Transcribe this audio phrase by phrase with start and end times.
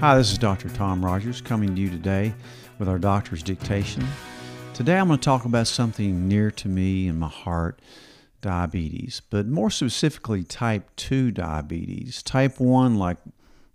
[0.00, 0.68] Hi, this is Dr.
[0.70, 2.34] Tom Rogers coming to you today
[2.78, 4.06] with our doctor's dictation.
[4.72, 7.80] Today I'm going to talk about something near to me in my heart
[8.40, 12.22] diabetes, but more specifically, type 2 diabetes.
[12.22, 13.18] Type 1, like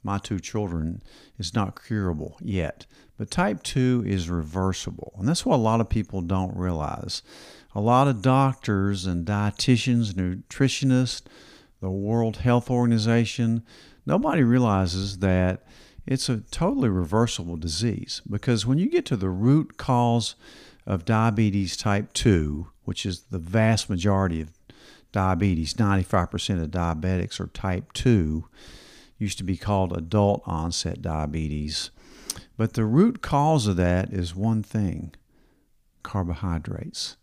[0.03, 1.01] my two children,
[1.37, 2.85] is not curable yet,
[3.17, 5.13] but type 2 is reversible.
[5.19, 7.21] And that's what a lot of people don't realize.
[7.75, 11.23] A lot of doctors and dietitians, nutritionists,
[11.81, 13.63] the World Health Organization,
[14.05, 15.63] nobody realizes that
[16.05, 20.35] it's a totally reversible disease because when you get to the root cause
[20.85, 24.49] of diabetes type 2, which is the vast majority of
[25.11, 28.45] diabetes, 95% of diabetics are type 2,
[29.19, 31.91] used to be called adult onset diabetes.
[32.57, 35.13] But the root cause of that is one thing
[36.01, 37.17] carbohydrates.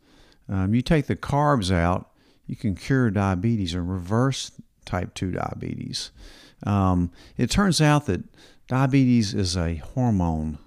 [0.48, 2.10] Um, you take the carbs out,
[2.46, 4.52] you can cure diabetes and reverse
[4.84, 6.12] type 2 diabetes.
[6.64, 8.22] Um, it turns out that
[8.68, 10.58] diabetes is a hormone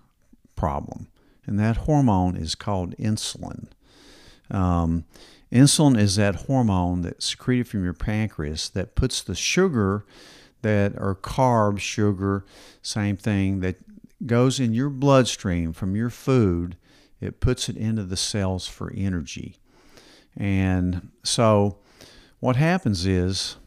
[0.56, 1.08] problem,
[1.46, 3.68] and that hormone is called insulin.
[4.52, 5.06] Um,
[5.52, 10.06] insulin is that hormone that's secreted from your pancreas that puts the sugar
[10.62, 12.46] that are carbs, sugar,
[12.82, 13.78] same thing, that
[14.26, 16.76] goes in your bloodstream from your food,
[17.22, 19.58] it puts it into the cells for energy.
[20.36, 21.78] And so
[22.40, 23.58] what happens is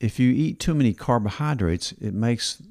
[0.00, 2.62] if you eat too many carbohydrates, it makes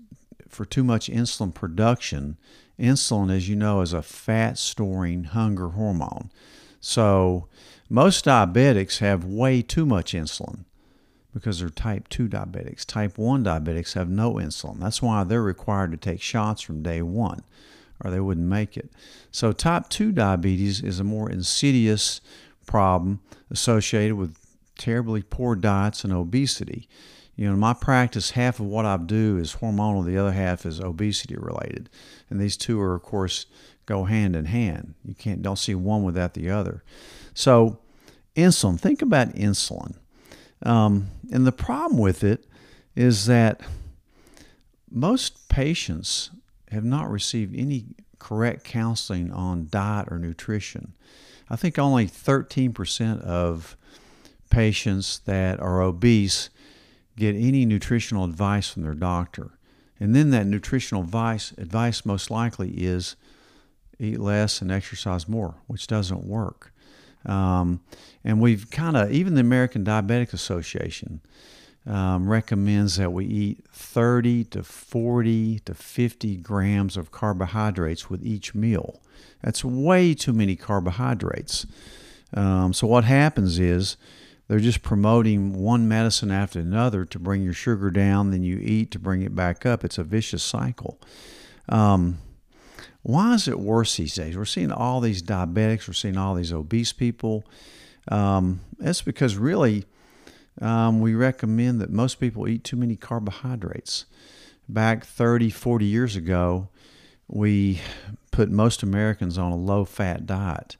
[0.48, 2.38] for too much insulin production.
[2.80, 6.32] Insulin, as you know, is a fat storing hunger hormone.
[6.80, 7.48] So
[7.90, 10.66] most diabetics have way too much insulin
[11.38, 12.86] because they're type 2 diabetics.
[12.86, 14.80] Type 1 diabetics have no insulin.
[14.80, 17.44] That's why they're required to take shots from day one
[18.04, 18.92] or they wouldn't make it.
[19.32, 22.22] So type 2 diabetes is a more insidious
[22.66, 23.20] problem
[23.52, 24.36] associated with
[24.78, 26.88] terribly poor diets and obesity.
[27.36, 30.66] You know, in my practice, half of what I do is hormonal, the other half
[30.66, 31.90] is obesity related.
[32.30, 33.46] And these two are, of course,
[33.86, 34.96] go hand in hand.
[35.06, 36.84] You can't don't see one without the other.
[37.36, 37.80] So,
[38.36, 38.80] insulin.
[38.80, 39.96] Think about insulin,
[40.64, 42.46] um, and the problem with it
[42.96, 43.62] is that
[44.90, 46.32] most patients
[46.72, 47.86] have not received any
[48.20, 50.94] correct counseling on diet or nutrition.
[51.50, 53.78] I think only 13% of
[54.50, 56.50] patients that are obese
[57.16, 59.58] get any nutritional advice from their doctor.
[60.00, 63.16] And then that nutritional advice, advice most likely is
[64.00, 66.72] eat less and exercise more, which doesn't work.
[67.26, 67.82] Um,
[68.24, 71.22] and we've kind of, even the American Diabetic Association
[71.86, 78.54] um, recommends that we eat 30 to 40 to 50 grams of carbohydrates with each
[78.54, 79.02] meal.
[79.42, 81.66] That's way too many carbohydrates.
[82.34, 83.96] Um, so, what happens is
[84.48, 88.92] they're just promoting one medicine after another to bring your sugar down, then you eat
[88.92, 89.86] to bring it back up.
[89.86, 91.00] It's a vicious cycle.
[91.70, 92.20] Um,
[93.08, 94.36] why is it worse these days?
[94.36, 97.46] We're seeing all these diabetics, we're seeing all these obese people.
[98.10, 99.86] Um, that's because really
[100.62, 104.08] um, we recommend that most people eat too many carbohydrates.
[104.68, 106.68] Back 30, 40 years ago,
[107.30, 107.80] we
[108.32, 110.76] put most Americans on a low fat diet.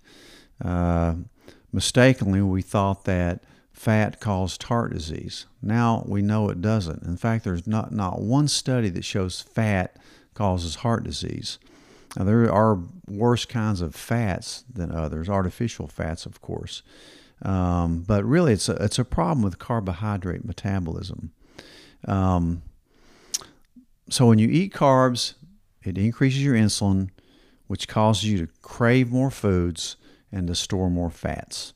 [0.62, 1.16] Uh,
[1.72, 5.46] mistakenly, we thought that fat caused heart disease.
[5.62, 7.04] Now we know it doesn't.
[7.04, 9.96] In fact, there's not, not one study that shows fat
[10.34, 11.58] causes heart disease.
[12.18, 16.82] Now, there are worse kinds of fats than others, artificial fats, of course.
[17.44, 21.32] Um, but really, it's a, it's a problem with carbohydrate metabolism.
[22.08, 22.64] Um,
[24.10, 25.36] so, when you eat carbs,
[25.84, 27.10] it increases your insulin,
[27.68, 29.98] which causes you to crave more foods
[30.32, 31.74] and to store more fats.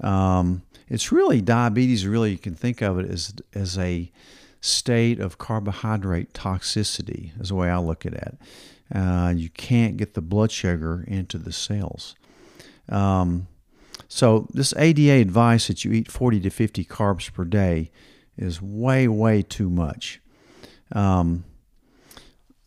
[0.00, 4.12] Um, it's really diabetes, really, you can think of it as, as a
[4.64, 8.38] state of carbohydrate toxicity, is the way I look at it.
[8.94, 12.14] Uh, you can't get the blood sugar into the cells.
[12.88, 13.46] Um,
[14.08, 17.90] so, this ADA advice that you eat 40 to 50 carbs per day
[18.38, 20.20] is way, way too much.
[20.92, 21.44] Um,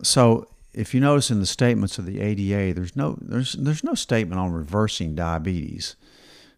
[0.04, 3.96] so, if you notice in the statements of the ADA, there's no there's there's no
[3.96, 5.96] statement on reversing diabetes.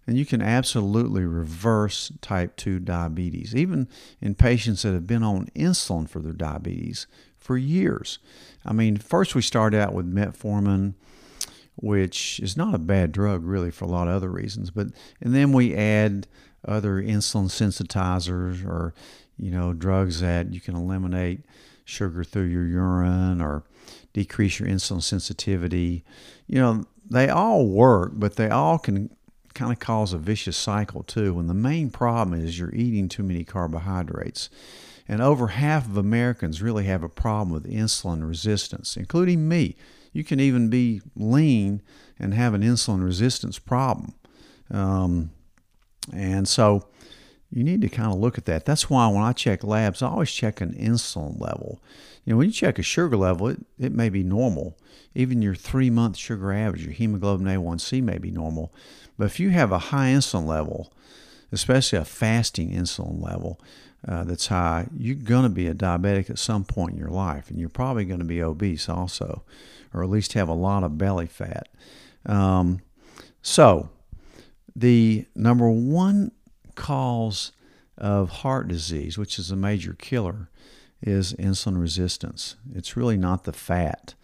[0.08, 3.88] And you can absolutely reverse type 2 diabetes, even
[4.20, 7.06] in patients that have been on insulin for their diabetes
[7.38, 8.20] for years.
[8.66, 10.96] I mean, first we start out with metformin,
[11.76, 14.88] which is not a bad drug really for a lot of other reasons, but
[15.22, 16.28] and then we add
[16.68, 18.94] other insulin sensitizers or
[19.38, 21.46] you know drugs that you can eliminate
[21.86, 23.64] sugar through your urine or
[24.14, 26.04] decrease your insulin sensitivity.
[26.48, 29.10] You know, they all work, but they all can
[29.60, 31.38] kind of cause a vicious cycle too.
[31.38, 34.50] And the main problem is you're eating too many carbohydrates.
[35.06, 39.76] And over half of Americans really have a problem with insulin resistance, including me.
[40.14, 41.82] You can even be lean
[42.18, 44.14] and have an insulin resistance problem.
[44.72, 45.32] Um,
[46.14, 46.88] and so
[47.52, 48.66] you need to kind of look at that.
[48.66, 51.82] That's why when I check labs, I always check an insulin level.
[52.24, 54.78] You know, when you check a sugar level, it, it may be normal.
[55.16, 58.72] Even your three month sugar average, your hemoglobin A1C may be normal.
[59.18, 60.94] But if you have a high insulin level,
[61.52, 63.60] especially a fasting insulin level
[64.08, 67.50] uh, that's high, you're going to be a diabetic at some point in your life.
[67.50, 69.44] And you're probably going to be obese also,
[69.92, 71.68] or at least have a lot of belly fat.
[72.26, 72.82] Um,
[73.42, 73.90] so,
[74.76, 76.32] the number one
[76.80, 77.52] cause
[77.98, 80.50] of heart disease, which is a major killer,
[81.02, 82.56] is insulin resistance.
[82.74, 84.16] It's really not the fat.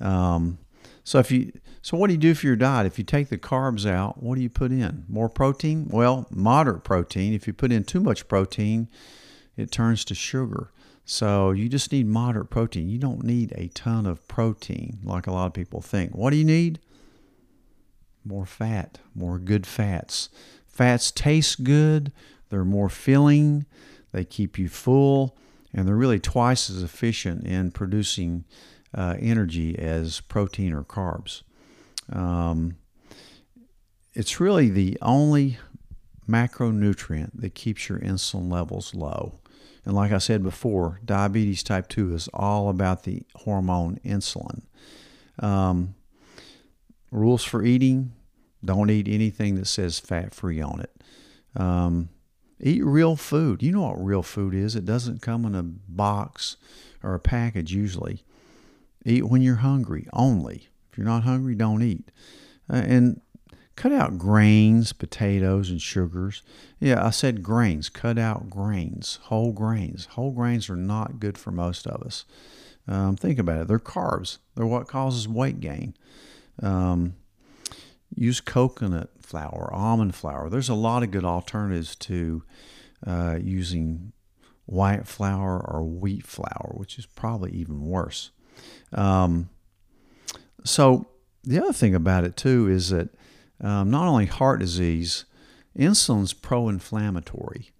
[0.00, 0.58] Um,
[1.04, 1.52] so if you
[1.82, 2.86] so what do you do for your diet?
[2.86, 5.04] If you take the carbs out, what do you put in?
[5.08, 5.88] More protein?
[5.88, 7.32] Well, moderate protein.
[7.32, 8.88] If you put in too much protein,
[9.56, 10.70] it turns to sugar.
[11.04, 12.88] So you just need moderate protein.
[12.88, 16.14] You don't need a ton of protein like a lot of people think.
[16.14, 16.80] What do you need?
[18.24, 20.28] More fat, more good fats.
[20.78, 22.12] Fats taste good,
[22.50, 23.66] they're more filling,
[24.12, 25.36] they keep you full,
[25.74, 28.44] and they're really twice as efficient in producing
[28.94, 31.42] uh, energy as protein or carbs.
[32.12, 32.76] Um,
[34.14, 35.58] it's really the only
[36.28, 39.40] macronutrient that keeps your insulin levels low.
[39.84, 44.62] And like I said before, diabetes type 2 is all about the hormone insulin.
[45.40, 45.96] Um,
[47.10, 48.12] rules for eating
[48.64, 50.90] don't eat anything that says fat free on it.
[51.56, 52.08] Um,
[52.60, 53.62] eat real food.
[53.62, 54.74] You know what real food is.
[54.74, 56.56] It doesn't come in a box
[57.02, 58.24] or a package usually.
[59.04, 60.68] Eat when you're hungry only.
[60.90, 62.10] If you're not hungry, don't eat.
[62.70, 63.20] Uh, and
[63.76, 66.42] cut out grains, potatoes, and sugars.
[66.80, 67.88] Yeah, I said grains.
[67.88, 70.06] Cut out grains, whole grains.
[70.06, 72.24] Whole grains are not good for most of us.
[72.88, 73.68] Um, think about it.
[73.68, 74.38] They're carbs.
[74.54, 75.94] They're what causes weight gain.
[76.60, 77.14] Um,
[78.18, 80.48] use coconut flour, almond flour.
[80.48, 82.42] There's a lot of good alternatives to
[83.06, 84.12] uh, using
[84.66, 88.30] white flour or wheat flour, which is probably even worse.
[88.92, 89.48] Um,
[90.64, 91.08] so
[91.44, 93.10] the other thing about it too is that
[93.60, 95.24] um, not only heart disease,
[95.76, 97.70] insulin's pro-inflammatory.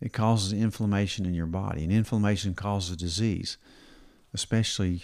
[0.00, 3.56] It causes inflammation in your body, and inflammation causes disease,
[4.34, 5.02] especially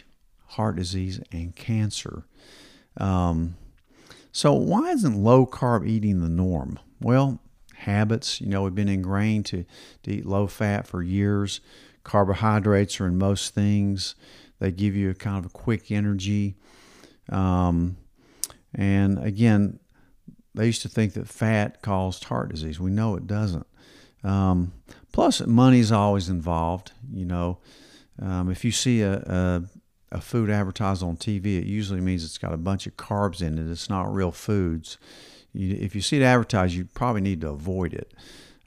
[0.49, 2.25] heart disease and cancer.
[2.97, 3.55] Um,
[4.33, 6.79] so, why isn't low carb eating the norm?
[7.01, 7.41] Well,
[7.79, 8.41] habits.
[8.41, 9.65] You know, we've been ingrained to,
[10.03, 11.61] to eat low fat for years.
[12.05, 14.15] Carbohydrates are in most things,
[14.61, 16.57] they give you a kind of a quick energy.
[17.29, 17.97] Um,
[18.75, 19.79] and again,
[20.55, 22.81] they used to think that fat caused heart disease.
[22.81, 23.67] We know it doesn't.
[24.25, 24.73] Um,
[25.13, 26.93] plus, money's always involved.
[27.13, 27.59] You know,
[28.21, 29.63] um, if you see a, a,
[30.11, 33.59] a food advertised on TV, it usually means it's got a bunch of carbs in
[33.59, 33.71] it.
[33.71, 34.99] It's not real foods.
[35.53, 38.13] You, if you see it advertised, you probably need to avoid it.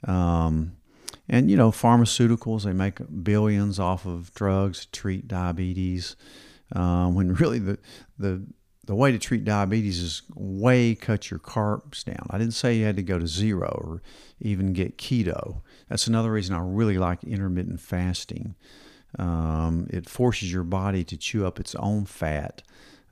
[0.08, 0.72] Um,
[1.28, 6.16] and you know, pharmaceuticals they make billions off of drugs to treat diabetes.
[6.74, 7.78] Um, when really the
[8.18, 8.46] the
[8.84, 12.26] the way to treat diabetes is way cut your carbs down.
[12.30, 14.02] I didn't say you had to go to zero or
[14.40, 15.62] even get keto.
[15.88, 18.56] That's another reason I really like intermittent fasting.
[19.18, 22.62] Um, it forces your body to chew up its own fat,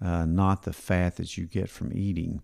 [0.02, 2.42] uh, not the fat that you get from eating,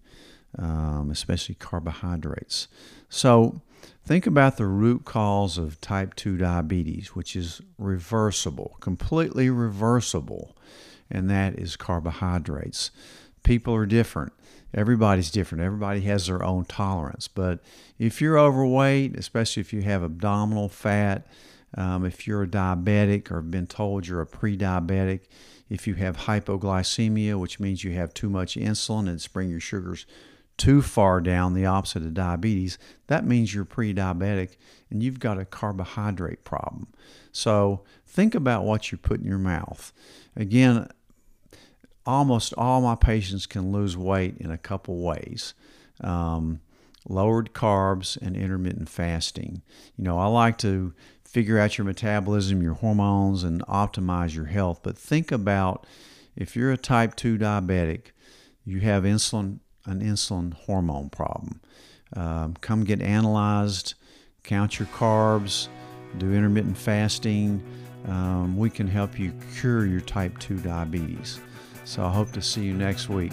[0.58, 2.68] um, especially carbohydrates.
[3.08, 3.62] So,
[4.04, 10.56] think about the root cause of type 2 diabetes, which is reversible, completely reversible,
[11.10, 12.90] and that is carbohydrates.
[13.42, 14.32] People are different.
[14.74, 15.64] Everybody's different.
[15.64, 17.28] Everybody has their own tolerance.
[17.28, 17.60] But
[17.98, 21.26] if you're overweight, especially if you have abdominal fat,
[21.76, 25.20] um, if you're a diabetic or been told you're a pre diabetic,
[25.68, 30.06] if you have hypoglycemia, which means you have too much insulin and bringing your sugars
[30.56, 32.78] too far down, the opposite of diabetes,
[33.08, 34.56] that means you're pre diabetic
[34.90, 36.86] and you've got a carbohydrate problem.
[37.32, 39.92] So think about what you put in your mouth.
[40.34, 40.88] Again,
[42.06, 45.52] almost all my patients can lose weight in a couple ways.
[46.00, 46.60] Um,
[47.08, 49.62] lowered carbs and intermittent fasting.
[49.96, 50.92] You know, I like to
[51.26, 54.80] figure out your metabolism, your hormones, and optimize your health.
[54.82, 55.86] But think about
[56.36, 58.12] if you're a type 2 diabetic,
[58.64, 61.60] you have insulin an insulin hormone problem.
[62.14, 63.94] Um, come get analyzed,
[64.42, 65.68] count your carbs,
[66.18, 67.62] do intermittent fasting.
[68.06, 71.40] Um, we can help you cure your type 2 diabetes.
[71.84, 73.32] So I hope to see you next week.